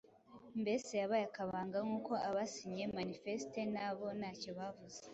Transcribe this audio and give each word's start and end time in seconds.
Mbese 0.61 0.91
yabaye 1.01 1.23
akabanga 1.29 1.77
nk'uko 1.85 2.11
abasinye 2.29 2.83
Manifeste 2.95 3.59
nabo 3.75 4.05
ntacyo 4.19 4.51
bavuze 4.59 5.01